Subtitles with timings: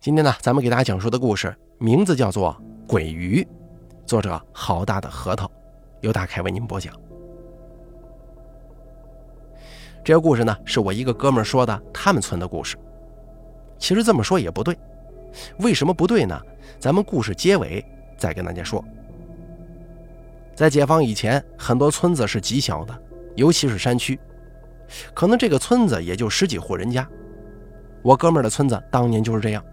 [0.00, 2.56] 今天呢，咱们给大家讲述的故事名字叫做
[2.86, 3.42] 《鬼鱼》，
[4.06, 5.50] 作者好大的核桃，
[6.02, 6.94] 由大凯为您播讲。
[10.04, 12.76] 这个故事呢，是我一个哥们儿说的，他们村的故事。
[13.76, 14.78] 其实这么说也不对，
[15.58, 16.40] 为什么不对呢？
[16.78, 17.84] 咱们故事结尾
[18.16, 18.82] 再跟大家说。
[20.54, 22.96] 在解放以前，很多村子是极小的，
[23.34, 24.16] 尤其是山区，
[25.12, 27.06] 可能这个村子也就十几户人家。
[28.00, 29.64] 我哥们儿的村子当年就是这样。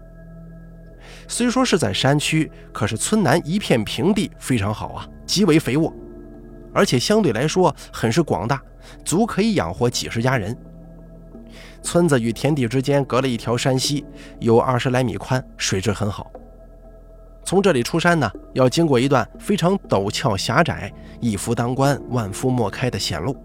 [1.28, 5.92] 虽说是在山区，可是村南一片平地，非常好啊，极为肥沃，
[6.72, 8.62] 而且相对来说很是广大，
[9.04, 10.56] 足可以养活几十家人。
[11.82, 14.04] 村子与田地之间隔了一条山溪，
[14.40, 16.30] 有二十来米宽，水质很好。
[17.44, 23.36] 从这里出山呢，要经过一段非常陡峭狭窄、一夫当关万夫莫开的险路，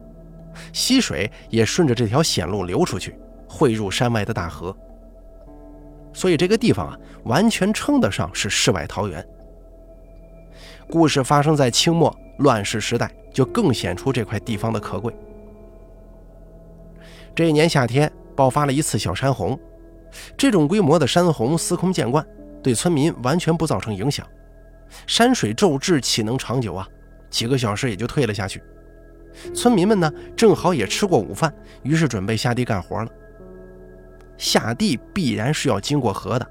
[0.74, 3.16] 溪水也顺着这条险路流出去，
[3.48, 4.76] 汇入山外的大河。
[6.14, 9.26] 所以这个地方啊，完全称得上是世外桃源。
[10.90, 15.16] 故事发生在清末乱世时代，就更显出这块地方的可贵。
[17.34, 19.58] 这一年夏天爆发了一次小山洪，
[20.38, 22.26] 这种规模的山洪司空见惯，
[22.62, 24.28] 对村民完全不造成影响。
[25.08, 26.86] 山水骤至，岂能长久啊？
[27.30, 28.62] 几个小时也就退了下去。
[29.56, 33.10] 村民们呢，正好也吃过午饭，于是准备下地干活了。
[34.42, 36.48] 下地必然是要经过河的。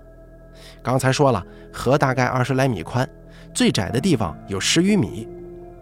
[0.81, 3.07] 刚才说了，河大概二十来米宽，
[3.53, 5.27] 最窄的地方有十余米。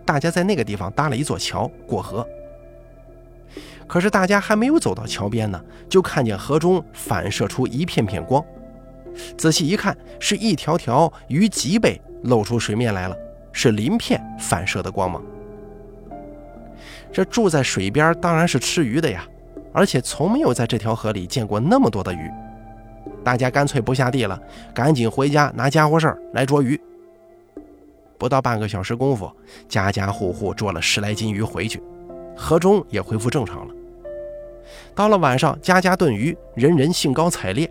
[0.07, 2.27] 大家在那个地方搭了一座桥过河。
[3.87, 8.43] 可是大家还没有走到桥边呢，就看见河中反射出一片片光。
[9.37, 13.15] 仔细一看，是一条条鱼脊背露出水面来了，
[13.53, 15.23] 是鳞片反射的光芒。
[17.13, 19.27] 这住在水边当然是吃鱼的呀。
[19.73, 22.31] 而且从没有在这条河里见过那么多的鱼，
[23.23, 24.41] 大家干脆不下地了，
[24.75, 26.81] 赶紧回家拿家伙事儿来捉鱼。
[28.17, 29.31] 不到半个小时功夫，
[29.69, 31.81] 家家户户捉了十来斤鱼回去，
[32.37, 33.75] 河中也恢复正常了。
[34.95, 37.71] 到了晚上，家家炖鱼，人人兴高采烈，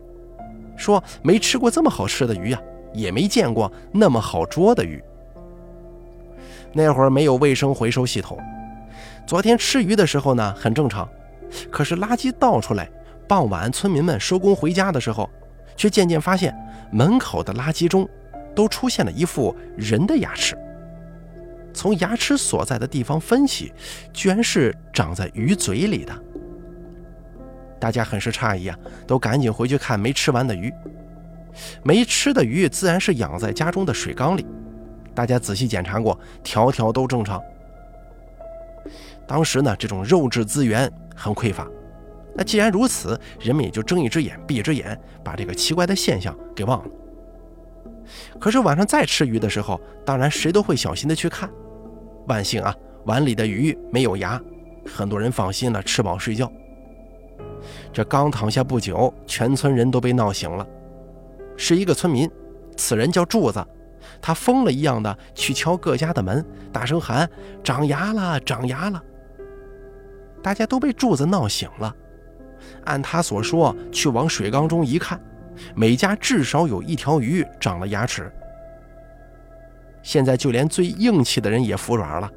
[0.78, 2.62] 说没吃过这么好吃的鱼呀，
[2.94, 5.04] 也没见过那么好捉的鱼。
[6.72, 8.40] 那会儿没有卫生回收系统，
[9.26, 11.08] 昨天吃鱼的时候呢，很正常。
[11.72, 12.90] 可是垃圾倒出来，
[13.28, 15.30] 傍晚村民们收工回家的时候，
[15.76, 16.56] 却渐渐发现
[16.92, 18.08] 门口的垃圾中
[18.56, 20.58] 都出现了一副人的牙齿。
[21.74, 23.72] 从牙齿所在的地方分析，
[24.12, 26.14] 居然是长在鱼嘴里的。
[27.80, 28.76] 大家很是诧异啊，
[29.06, 30.74] 都赶紧回去看没吃完的鱼。
[31.84, 34.46] 没吃的鱼自然是养在家中的水缸里，
[35.14, 37.40] 大家仔细检查过，条条都正常。
[39.28, 41.68] 当时呢，这种肉质资源很匮乏。
[42.34, 46.90] 那既然如此，人们也就睁一只眼闭一只眼，把这个奇怪的现象给忘了。
[48.40, 51.50] 可是晚上再吃鱼的时候，当然谁都会小心的去看。
[52.28, 52.74] 万幸啊，
[53.06, 54.42] 碗里的鱼没有牙，
[54.86, 56.52] 很多人放心了，吃饱睡觉。
[57.92, 60.66] 这刚躺下不久，全村人都被闹醒了。
[61.58, 62.30] 是一个村民，
[62.78, 63.66] 此人叫柱子。
[64.22, 67.30] 他疯了一样的去敲各家的门，大声喊
[67.64, 69.04] ：“长牙了，长牙了！”
[70.48, 71.94] 大家都被柱子闹醒了。
[72.86, 75.20] 按他所说，去往水缸中一看，
[75.76, 78.32] 每家至少有一条鱼长了牙齿。
[80.02, 82.32] 现在就连最硬气的人也服软了，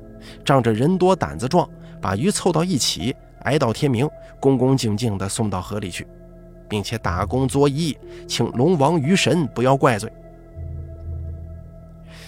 [0.45, 1.71] 仗着人多胆子壮，
[2.03, 4.11] 把鱼凑到一起，挨到天明，
[4.41, 6.05] 恭恭敬敬地送到河里去，
[6.69, 7.97] 并且打工作揖，
[8.27, 10.13] 请龙王鱼神不要怪罪。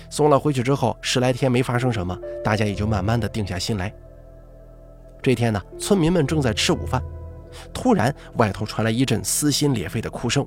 [0.08, 3.92] 送了回去之后，十来天没发生什么，大家也就慢慢的定下心来。
[5.22, 7.00] 这天呢，村民们正在吃午饭，
[7.72, 10.44] 突然外头传来一阵撕心裂肺的哭声，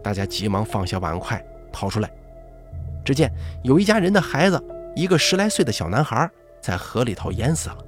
[0.00, 2.08] 大家急忙放下碗筷跑出来，
[3.04, 3.32] 只见
[3.64, 4.62] 有一家人的孩子，
[4.94, 7.78] 一个十来岁的小男孩，在河里头淹死了。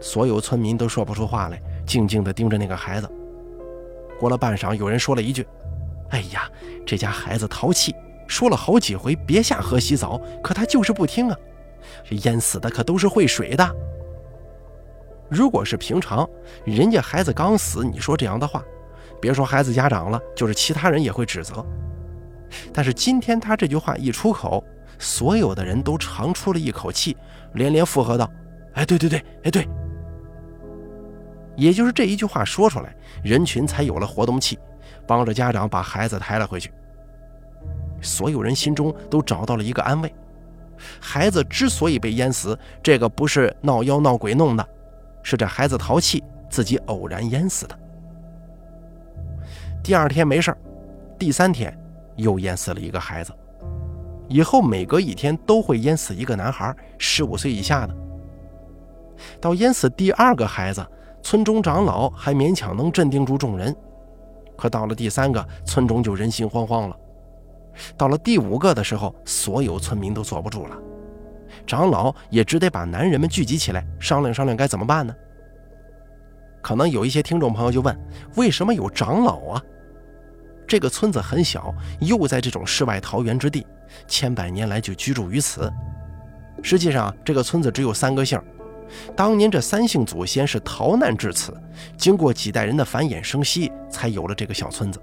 [0.00, 3.08] 所有村民都说不出话来，静静地盯着那个孩子。
[4.18, 5.46] 过了半晌，有人说了一句
[6.10, 6.50] ：“哎呀，
[6.84, 7.94] 这家孩子淘气。”
[8.26, 11.36] 说了好几回别下河洗澡，可他就是不听啊！
[12.08, 13.76] 这淹死的可都是会水的。
[15.30, 16.28] 如果是平常，
[16.64, 18.64] 人家孩子刚死，你说这样的话，
[19.20, 21.64] 别说孩子家长了，就是其他人也会指责。
[22.72, 24.64] 但是今天他这句话一出口，
[24.98, 27.16] 所有的人都长出了一口气，
[27.54, 28.28] 连连附和道
[28.74, 29.68] ：“哎，对对对，哎对。”
[31.56, 34.58] 也就是这一句话说出来，人群才有了活动气，
[35.06, 36.72] 帮着家长把孩子抬了回去。
[38.02, 40.12] 所有人心中都找到了一个安慰：
[40.98, 44.66] 孩子之所以被淹死，这个不是闹妖闹鬼弄的，
[45.22, 47.78] 是这孩子淘气，自己偶然淹死的。
[49.82, 50.56] 第二天没事
[51.18, 51.76] 第三天，
[52.16, 53.32] 又淹死了一个孩子。
[54.28, 57.94] 以后每隔一天都会淹死一个男孩，十五岁以下的。
[59.40, 60.86] 到淹死第二个孩子，
[61.22, 63.74] 村中长老还勉强能镇定住众人，
[64.56, 66.96] 可到了第三个，村中就人心惶惶了。
[67.96, 70.76] 到了第五个的时候，所有村民都坐不住了，
[71.70, 75.14] 长老也只得把男人们聚集起来商量商量该怎么办呢？
[76.60, 77.96] 可能有一些听众朋友就问：
[78.34, 79.62] 为什么有长老啊？
[80.66, 83.64] 这个村子很小，又在这种世外桃源之地。
[84.08, 85.72] 千百年来就居住于此。
[86.60, 88.36] 实际上，这个村子只有三个姓。
[89.14, 91.56] 当年这三姓祖先是逃难至此，
[91.96, 95.00] 经过几代人的繁衍生息，才有了这个小村子。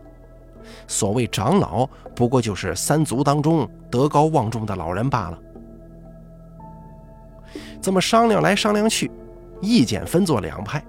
[0.86, 5.40] 所谓长老，不过就是三族当中德高望重的老人罢了。
[7.88, 9.10] 这么商量来商量去，
[9.62, 10.84] 意见分作两派。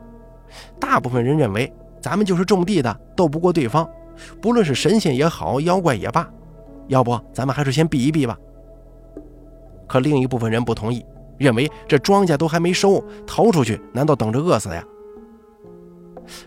[0.80, 3.88] 大部分人认为，咱们就是种地的，斗不过对方，
[4.42, 6.28] 不论是神仙也好，妖怪也罢。
[6.88, 8.36] 要不，咱们还是先避一避吧。
[9.86, 11.06] 可另一部分人不同意，
[11.36, 14.84] 认为这庄稼都还没收，逃出去难道等着饿死呀？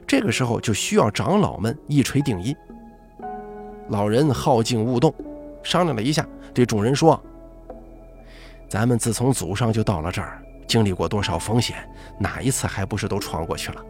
[0.06, 2.54] 这个时候就需要长老们一锤定音。
[3.88, 5.16] 老人好静勿动，
[5.64, 7.18] 商量了一下，对众人说
[8.72, 11.76] ：“咱们自从祖上就到了这儿，经历过多少风险，
[12.18, 13.82] 哪一次还不是都闯过去了？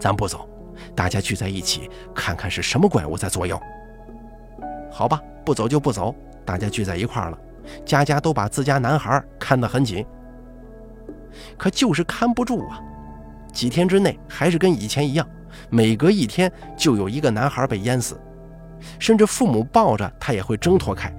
[0.00, 0.50] 咱不走，
[0.96, 3.56] 大家聚在一起，看看是什么怪物在作妖。”
[4.90, 6.12] 好吧，不走就不走。
[6.44, 7.38] 大家聚在一块儿了，
[7.86, 10.04] 家家都把自家男孩看得很紧，
[11.56, 12.80] 可就是看不住啊。
[13.52, 15.24] 几天之内还是跟以前一样，
[15.68, 18.20] 每隔一天就有一个男孩被淹死，
[18.98, 21.14] 甚至父母抱着他也会挣脱开。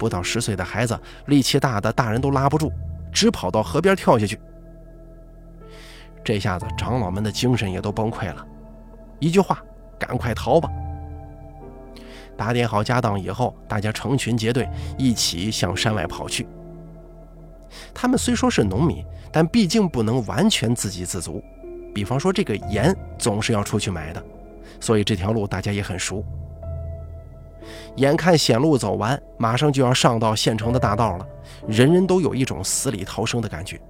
[0.00, 2.72] 不到十岁的孩子，力气大的大人都拉不住，
[3.12, 4.40] 只跑到河边跳下去。
[6.24, 8.42] 这下子长老们的精神也都崩溃了，
[9.18, 9.62] 一句话：
[9.98, 10.70] 赶快逃吧。
[12.34, 14.66] 打点好家当以后，大家成群结队，
[14.96, 16.48] 一起向山外跑去。
[17.92, 21.42] 他们虽说是农民，但毕竟不能完全自给自足。
[21.94, 24.24] 比方说，这个盐总是要出去买的，
[24.80, 26.24] 所以这条路大家也很熟。
[27.96, 31.26] 眼看险路走完，马上就要上到县城的大道了，
[31.66, 33.80] 人人都有一种死里逃生的感觉。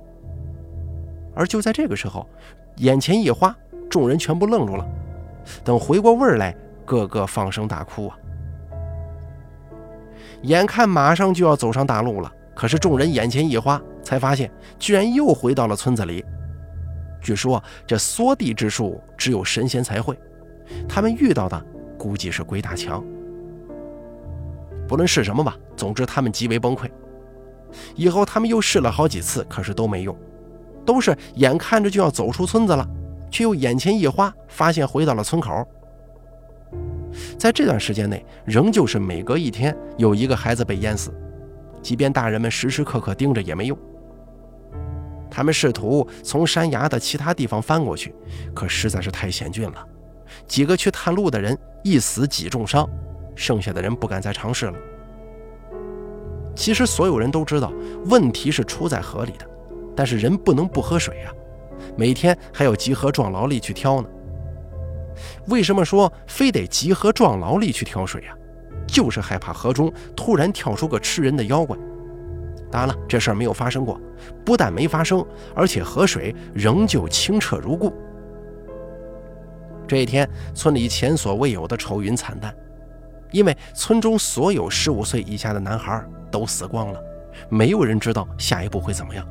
[1.35, 2.27] 而就在这个时候，
[2.77, 3.55] 眼前一花，
[3.89, 4.87] 众人全部愣住了。
[5.65, 6.55] 等回过味儿来，
[6.85, 8.17] 个个放声大哭啊！
[10.43, 16.25] 眼看马上就要走上大路了，可是众人眼前一花，才发现居然又回到了村子里。
[17.21, 20.19] 据说这缩地之术只有神仙才会，
[20.89, 21.63] 他们遇到的
[21.99, 23.05] 估计是鬼打墙。
[24.91, 26.91] 不论是什么吧，总之他们极为崩溃。
[27.95, 30.19] 以后他们又试了好几次，可是都没用，
[30.85, 32.85] 都是眼看着就要走出村子了，
[33.31, 35.65] 却又眼前一花，发现回到了村口。
[37.39, 41.15] 在这段时间内，仍旧是每隔一天有一个孩子被淹死，
[41.81, 43.79] 即便大人们时时刻刻盯着也没用。
[45.31, 48.13] 他们试图从山崖的其他地方翻过去，
[48.53, 49.87] 可实在是太险峻了。
[50.49, 52.91] 几个去探路的人一死几重伤，
[53.35, 54.75] 剩下的人不敢再尝试了。
[56.55, 57.73] 其实所有人都知道
[58.07, 59.47] 问题是出在河里的，
[59.97, 61.33] 但是人不能不喝水呀，
[61.97, 64.09] 每天还要集合壮劳力去挑呢。
[65.49, 68.35] 为什么说非得集合壮劳力去挑水呀？
[68.87, 71.77] 就是害怕河中突然跳出个吃人的妖怪。
[72.71, 74.01] 当然了，这事儿没有发生过，
[74.45, 77.93] 不但没发生，而且河水仍旧清澈如故。
[79.87, 82.55] 这一天，村里前所未有的愁云惨淡，
[83.31, 87.01] 因为村中所有十五岁以下的男孩都死光了，
[87.49, 89.27] 没有人知道下一步会怎么样。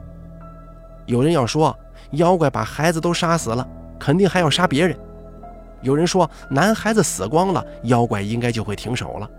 [1.06, 1.77] 有人要说，
[2.12, 3.68] 妖怪把孩子都杀死了，
[4.00, 4.98] 肯定还要杀别人。
[5.82, 9.29] 有人说，男孩子死光了，妖怪应该就会停手了。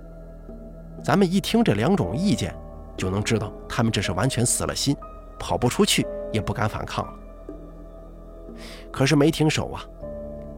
[1.03, 2.55] 咱们一听这两种意见，
[2.97, 4.97] 就能知道他们这是完全死了心，
[5.39, 7.13] 跑不出去，也不敢反抗了。
[8.91, 9.85] 可是没停手啊！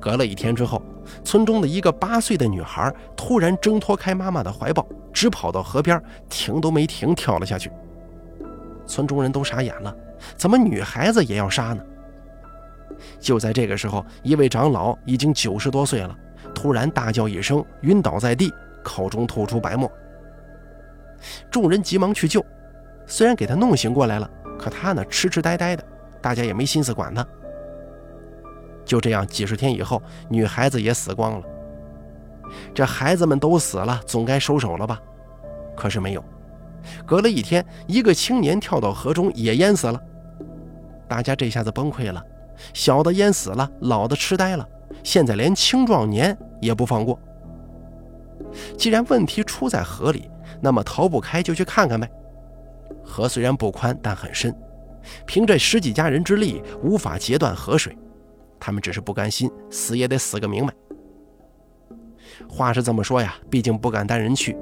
[0.02, 0.82] 隔了一天之后，
[1.24, 7.70] 村中的一个八岁的女孩突然挣脱开妈妈的怀抱，直跑到河边，停都没停，跳了下去。
[8.84, 9.96] 村中人都傻眼了，
[10.36, 11.84] 怎么女孩子也要杀呢？
[13.20, 16.14] 就在这个时候，一位长老已经九十多岁了，
[16.52, 19.90] 突然大叫一声，晕倒在地，口中吐出白沫。
[21.48, 22.44] 众人急忙去救，
[23.06, 24.28] 虽然给他弄醒过来了，
[24.58, 25.84] 可他呢痴痴呆呆的，
[26.20, 27.24] 大家也没心思管他。
[28.84, 31.42] 就这样，几十天以后，女孩子也死光了。
[32.74, 35.00] 这孩子们都死了，总该收手了吧？
[35.76, 36.24] 可是没有。
[37.06, 40.00] 隔了一天，一个青年跳到河中也淹死了。
[41.08, 42.22] 大家这下子崩溃了。
[42.74, 44.68] 小的淹死了，老的痴呆了，
[45.02, 47.18] 现在连青壮年也不放过。
[48.76, 52.08] 既然问题出在河里，那么逃不开就去看看呗。
[53.02, 54.54] 河虽然不宽，但很深，
[55.26, 57.96] 凭这十几家人之力无法截断河水，
[58.64, 60.72] 他们只是不甘心，死也得死个明白。
[62.48, 64.56] 话是这么说呀，毕竟不敢单人去，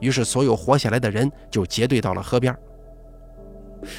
[0.00, 2.52] 于是所有活下来的人就结队到了河边。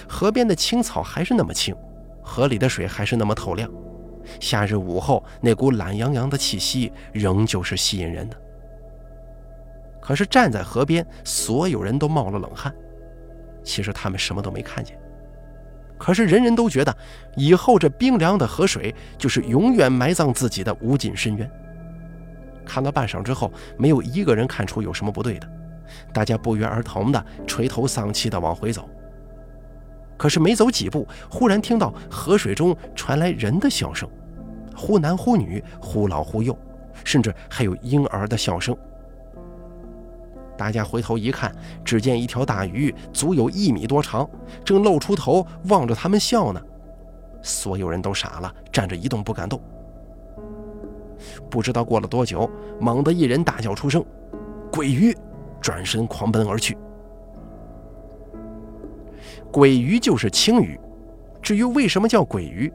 [0.09, 1.73] 河边的青草还是那么青，
[2.21, 3.71] 河里的水还是那么透亮，
[4.41, 8.35] 夏日午后那股懒洋洋的气息仍旧是吸引人的。
[10.01, 12.75] 可是站在河边，所有人都冒了冷汗。
[13.63, 14.99] 其实他们什么都没看见，
[15.97, 16.95] 可是人人都觉得
[17.35, 21.49] 以后这冰凉的河水就是永远埋葬自己的无尽深渊。
[22.65, 25.47] 看了半晌之后，没有一个人看出有什么不对的，
[26.11, 28.89] 大家不约而同的垂头丧气的往回走。
[30.17, 34.09] 可是没走几步，忽然听到河水中传来人的笑声，
[34.75, 36.57] 忽男忽女，忽老忽幼，
[37.03, 38.75] 甚至还有婴儿的笑声。
[40.57, 44.29] 大家回头一看，只见一条大鱼，足有一米多长，
[44.63, 46.61] 正露出头望着他们笑呢。
[47.41, 49.61] 所有人都傻了，站着一动不敢动。
[51.49, 54.03] 不知道过了多久，猛地一人大叫出声
[54.71, 55.15] ：“鬼鱼！”
[55.61, 56.77] 转身狂奔而去。
[59.51, 60.79] 鬼鱼就是青鱼。
[61.41, 62.71] 至于为什么叫鬼鱼，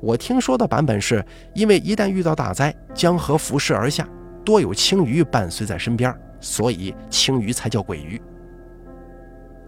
[0.00, 1.24] 我听说的版本是
[1.54, 4.08] 因为一旦遇到大灾，江河浮尸而下，
[4.44, 6.12] 多有青鱼伴随在身边。
[6.40, 8.20] 所以青鱼才叫鬼鱼。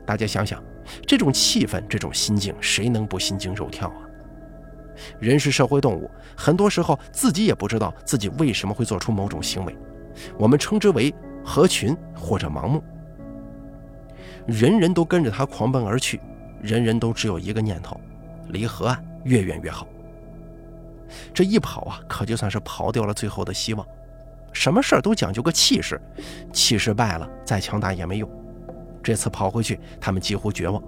[0.06, 0.62] 大家想想，
[1.06, 4.02] 这种气氛，这种心境，谁能不心惊肉跳啊？
[5.18, 9.76] 人是社会动物，很多时候自己也不知道自己为什么会做出某种行为，
[10.36, 12.82] 我们称之为合群或者盲目。
[14.46, 16.20] 人人都跟着他狂奔而去，
[16.60, 17.98] 人人都只有一个念头：
[18.48, 19.86] 离河岸越远越好。
[21.32, 23.86] 这一跑啊，可就算是跑掉了最后的希望。
[24.52, 26.00] 什么事儿都讲究个气势，
[26.52, 28.28] 气势败了，再强大也没用。
[29.02, 30.82] 这次跑回去，他们几乎绝望。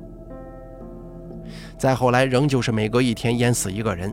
[1.78, 4.12] 再后来，仍旧是每隔一天淹死一个人。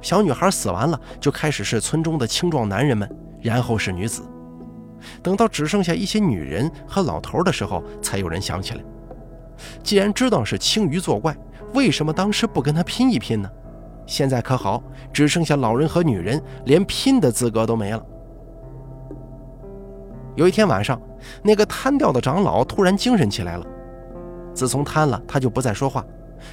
[0.00, 3.08] 小女孩死完了，就开始是村中的青壮男人们，
[3.40, 4.22] 然后是女子。
[5.22, 8.84] 等到只剩下一些女人和老头的时候，才有人想起来：
[9.82, 11.36] 既然知道是青鱼作怪，
[11.74, 13.50] 为什么当时不跟他拼一拼呢？
[14.06, 14.82] 现在可好，
[15.12, 18.04] 只剩下老人和女人，连拼的资格都没了。
[20.34, 21.00] 有一天晚上，
[21.42, 23.66] 那个瘫掉的长老突然精神起来了。
[24.54, 26.04] 自从瘫了，他就不再说话。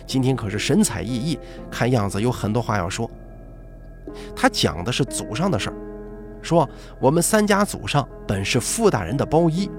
[0.06, 1.40] 今天可是神采奕奕，
[1.72, 3.10] 看样子有很多话要说。
[4.36, 5.76] 他讲的是祖上的事儿，
[6.42, 6.68] 说
[7.00, 9.70] 我们三家祖上本是傅大人的包衣，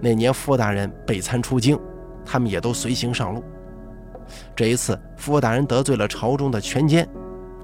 [0.00, 1.78] 那年傅大人被参出京，
[2.24, 3.44] 他们也都随行上路。
[4.54, 7.08] 这一次，傅大人得罪了朝中的权奸，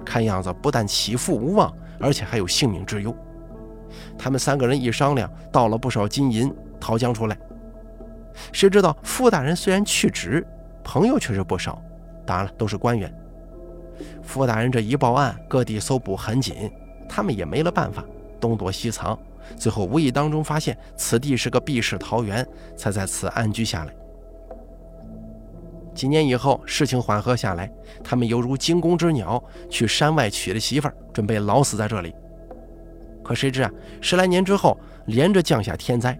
[0.04, 3.14] 看样子不但起复无望，而且还有性命之忧。
[4.18, 7.38] 他们三个人一商量，倒了不少金银桃浆出来。
[8.52, 10.46] 谁知道傅大人虽然去职，
[10.82, 11.80] 朋友却是不少，
[12.26, 13.12] 当然了，都是官员。
[14.22, 16.70] 傅大人这一报案，各地搜捕很紧，
[17.08, 18.04] 他们也没了办法，
[18.40, 19.18] 东躲西藏，
[19.56, 22.46] 最后无意当中发现此地是个避世桃源，
[22.76, 23.94] 才在此安居下来。
[25.94, 27.70] 几年以后，事情缓和下来，
[28.02, 32.14] 他们犹如惊弓之鸟，去山外娶了媳妇儿，准备老死在这里。
[33.22, 36.18] 可谁知啊，十来年之后，连着降下天灾，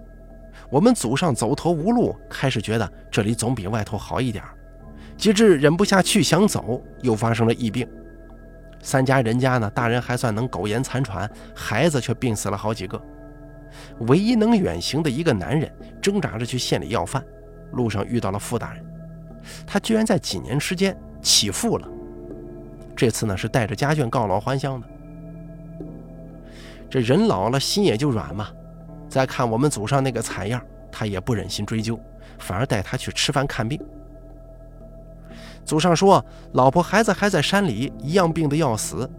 [0.70, 4.44] 我们祖上走投无路，开始觉得这里总比外头好一点
[5.16, 7.88] 及至忍不下去想走，又发生了疫病。
[8.80, 13.00] 三家人家呢，大人还算能苟延残喘，孩子却病死了好几个。
[14.00, 17.24] 唯一能远行的一个男人，挣扎着去县里要饭，
[17.72, 18.84] 路上遇到了傅大人，
[19.66, 21.88] 他居然在几年时间起富了。
[22.96, 24.86] 这次呢，是带着家眷告老还乡的。
[26.92, 28.50] 这人老了，心也就软嘛。
[29.08, 31.98] 再看我们祖上那个惨样，他也不忍心追究，
[32.38, 33.80] 反而带他去吃饭看病。
[35.64, 36.22] 祖上说，
[36.52, 39.10] 老婆孩子还在山里，一样病得要死。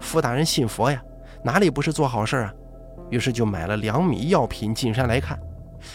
[0.00, 1.00] 傅大人信佛呀，
[1.44, 2.52] 哪里不是做好事啊？
[3.08, 5.38] 于是就买了粮米药品进山来看。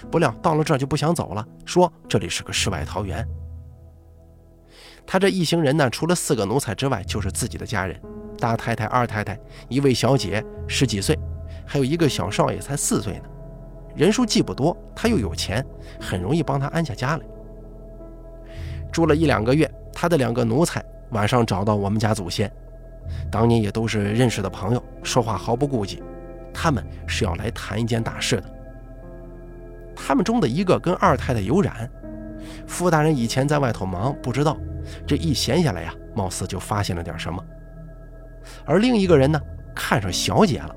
[0.10, 3.28] 不料到了这儿就不想走了，说这里是个世外桃源。
[5.06, 8.02] 他这一行人呢，除了四个奴才之外，就是自己的家人。
[8.42, 11.18] 大太太、二太太，一位小姐十几岁，
[11.66, 13.24] 还有一个小少爷才四岁呢。
[13.96, 15.64] 人数既不多，他又有钱，
[16.00, 17.24] 很容易帮他安下家来。
[18.92, 22.52] 住了一两个月，他的两个奴才晚上找到我们家祖先，
[23.30, 26.02] 当年也都是认识的朋友，说话毫不顾忌。
[26.54, 28.44] 他们是要来谈一件大事的。
[29.96, 31.90] 他们中的一个跟二太太有染，
[32.66, 34.58] 傅大人以前在外头忙，不知道，
[35.06, 37.44] 这一闲下来呀，貌似就发现了点什么。
[38.72, 39.38] 而另一个人呢，
[39.76, 40.74] 看上小姐了，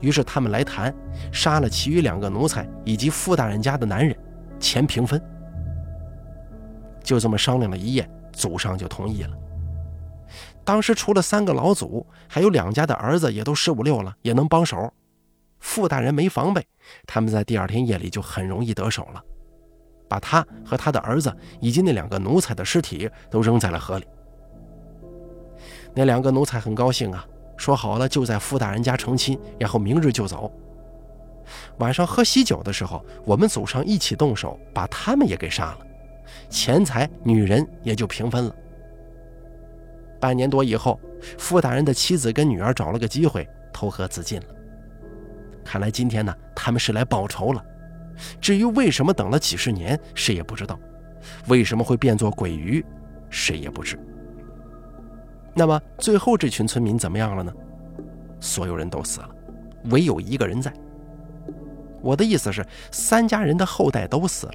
[0.00, 0.94] 于是他们来谈，
[1.30, 4.16] 杀了其余两个奴才以及傅大人家的男人，
[4.58, 5.20] 钱平分。
[7.02, 9.36] 就这么商量了一夜，祖上就同意了。
[10.64, 14.90] 当时除了三个老祖，还有两家的儿子也都十五六了，也能帮手。
[15.58, 16.66] 傅大人没防备，
[17.06, 19.22] 他们在第二天夜里就很容易得手了，
[20.08, 24.06] 把他和他的儿子以及那两个奴才的尸体都扔在了河里。
[25.94, 27.26] 那两个奴才很高兴啊。
[27.56, 30.50] 说好了，就在傅大人家成亲，然后明日就走。
[31.76, 35.78] 晚上喝喜酒的时候，我们祖上一起动手，把他们也给杀了，
[36.48, 38.54] 钱财、女人也就平分了。
[40.18, 40.98] 半年多以后，
[41.36, 44.46] 傅大人的妻子跟女儿找了个机会投河自尽了。
[45.62, 47.62] 看来今天呢，他们是来报仇了。
[48.40, 50.76] 至于为什么等了几十年，谁也不知道；
[51.48, 52.82] 为什么会变作鬼鱼，
[53.28, 53.98] 谁也不知。
[55.60, 57.52] 那么最后这群村民怎么样了呢？
[58.40, 59.28] 所有人都死了，
[59.90, 60.72] 唯有一个人在。
[62.00, 64.54] 我的意思是，三家人的后代都死了，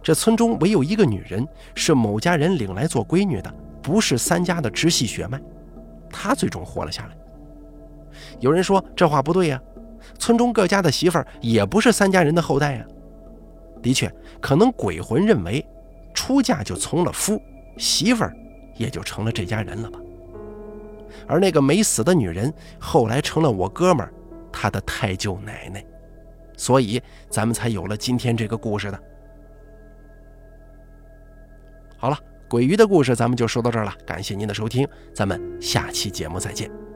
[0.00, 3.52] 这村中唯有一个女人是某家人领来做闺女的，
[3.82, 5.42] 不是三家的直系血脉，
[6.08, 7.16] 她最终活了下来。
[8.38, 9.60] 有人说这话不对呀，
[10.20, 12.86] 村中各家的媳妇儿也不是三家人的后代呀。
[13.82, 14.08] 的确，
[14.40, 15.66] 可能鬼魂认为，
[16.14, 17.42] 出嫁就从了夫，
[17.76, 18.32] 媳妇儿
[18.76, 19.98] 也就成了这家人了吧。
[21.26, 24.12] 而那个没死的女人，后来成了我哥们儿
[24.52, 25.84] 他的太舅奶奶，
[26.56, 29.00] 所以咱们才有了今天这个故事的。
[31.96, 36.87] 好了，鬼鱼的故事咱们就说到这儿了，感谢您的收听，咱们下期节目再见。